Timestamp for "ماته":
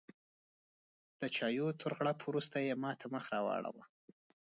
2.83-3.05